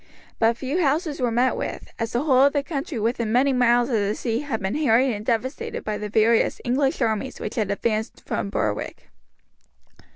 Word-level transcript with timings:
But 0.39 0.57
few 0.57 0.81
houses 0.81 1.19
were 1.21 1.29
met 1.29 1.55
with, 1.55 1.89
as 1.99 2.13
the 2.13 2.23
whole 2.23 2.45
of 2.45 2.53
the 2.53 2.63
country 2.63 2.97
within 2.99 3.31
many 3.31 3.53
miles 3.53 3.87
of 3.89 3.97
the 3.97 4.15
sea 4.15 4.39
had 4.39 4.59
been 4.59 4.73
harried 4.73 5.13
and 5.13 5.23
devastated 5.23 5.83
by 5.83 5.99
the 5.99 6.09
various 6.09 6.59
English 6.65 7.03
armies 7.03 7.39
which 7.39 7.53
had 7.53 7.69
advanced 7.69 8.23
from 8.25 8.49
Berwick. 8.49 9.11